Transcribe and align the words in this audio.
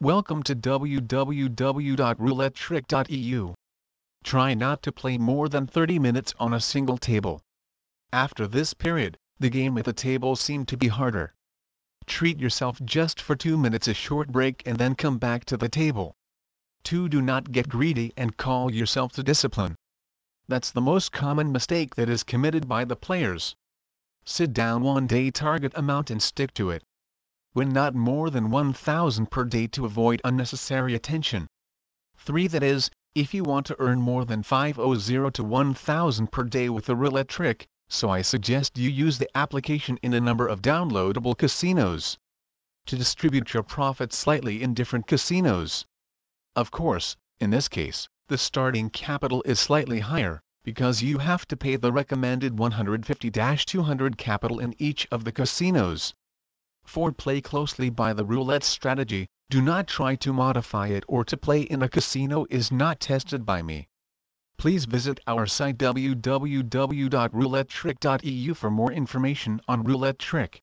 Welcome 0.00 0.44
to 0.44 0.54
www.roulettetrick.eu. 0.54 3.54
Try 4.22 4.54
not 4.54 4.80
to 4.84 4.92
play 4.92 5.18
more 5.18 5.48
than 5.48 5.66
30 5.66 5.98
minutes 5.98 6.32
on 6.38 6.54
a 6.54 6.60
single 6.60 6.98
table. 6.98 7.42
After 8.12 8.46
this 8.46 8.74
period, 8.74 9.18
the 9.40 9.50
game 9.50 9.76
at 9.76 9.84
the 9.84 9.92
table 9.92 10.36
seemed 10.36 10.68
to 10.68 10.76
be 10.76 10.86
harder. 10.86 11.34
Treat 12.06 12.38
yourself 12.38 12.80
just 12.84 13.20
for 13.20 13.34
2 13.34 13.58
minutes 13.58 13.88
a 13.88 13.94
short 13.94 14.28
break 14.28 14.62
and 14.64 14.78
then 14.78 14.94
come 14.94 15.18
back 15.18 15.44
to 15.46 15.56
the 15.56 15.68
table. 15.68 16.14
2. 16.84 17.08
Do 17.08 17.20
not 17.20 17.50
get 17.50 17.68
greedy 17.68 18.12
and 18.16 18.36
call 18.36 18.72
yourself 18.72 19.10
to 19.14 19.24
discipline. 19.24 19.74
That's 20.46 20.70
the 20.70 20.80
most 20.80 21.10
common 21.10 21.50
mistake 21.50 21.96
that 21.96 22.08
is 22.08 22.22
committed 22.22 22.68
by 22.68 22.84
the 22.84 22.94
players. 22.94 23.56
Sit 24.24 24.52
down 24.52 24.84
one 24.84 25.08
day 25.08 25.32
target 25.32 25.72
amount 25.74 26.08
and 26.08 26.22
stick 26.22 26.54
to 26.54 26.70
it. 26.70 26.84
Win 27.58 27.70
not 27.70 27.92
more 27.92 28.30
than 28.30 28.52
1000 28.52 29.32
per 29.32 29.44
day 29.44 29.66
to 29.66 29.84
avoid 29.84 30.20
unnecessary 30.22 30.94
attention. 30.94 31.48
3. 32.16 32.46
That 32.46 32.62
is, 32.62 32.88
if 33.16 33.34
you 33.34 33.42
want 33.42 33.66
to 33.66 33.74
earn 33.80 34.00
more 34.00 34.24
than 34.24 34.44
500 34.44 35.34
to 35.34 35.42
1000 35.42 36.30
per 36.30 36.44
day 36.44 36.68
with 36.68 36.86
the 36.86 36.94
roulette 36.94 37.26
trick, 37.26 37.66
so 37.88 38.10
I 38.10 38.22
suggest 38.22 38.78
you 38.78 38.88
use 38.88 39.18
the 39.18 39.28
application 39.36 39.98
in 40.04 40.14
a 40.14 40.20
number 40.20 40.46
of 40.46 40.62
downloadable 40.62 41.36
casinos. 41.36 42.16
To 42.86 42.96
distribute 42.96 43.52
your 43.52 43.64
profits 43.64 44.16
slightly 44.16 44.62
in 44.62 44.72
different 44.72 45.08
casinos. 45.08 45.84
Of 46.54 46.70
course, 46.70 47.16
in 47.40 47.50
this 47.50 47.66
case, 47.66 48.08
the 48.28 48.38
starting 48.38 48.88
capital 48.88 49.42
is 49.44 49.58
slightly 49.58 49.98
higher, 49.98 50.40
because 50.62 51.02
you 51.02 51.18
have 51.18 51.44
to 51.48 51.56
pay 51.56 51.74
the 51.74 51.90
recommended 51.90 52.54
150-200 52.54 54.16
capital 54.16 54.60
in 54.60 54.76
each 54.78 55.08
of 55.10 55.24
the 55.24 55.32
casinos. 55.32 56.14
4. 56.88 57.12
Play 57.12 57.40
closely 57.42 57.90
by 57.90 58.14
the 58.14 58.24
roulette 58.24 58.64
strategy, 58.64 59.28
do 59.50 59.60
not 59.60 59.86
try 59.86 60.16
to 60.16 60.32
modify 60.32 60.88
it 60.88 61.04
or 61.06 61.22
to 61.24 61.36
play 61.36 61.60
in 61.60 61.82
a 61.82 61.88
casino 61.88 62.46
is 62.48 62.72
not 62.72 62.98
tested 62.98 63.44
by 63.44 63.60
me. 63.62 63.88
Please 64.56 64.86
visit 64.86 65.20
our 65.26 65.46
site 65.46 65.76
www.roulettetrick.eu 65.78 68.54
for 68.54 68.70
more 68.70 68.90
information 68.90 69.60
on 69.68 69.84
roulette 69.84 70.18
trick. 70.18 70.62